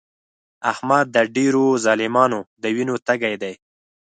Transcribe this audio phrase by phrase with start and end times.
[0.71, 3.53] احمد د ډېرو ظالمانو د وینو تږی دی.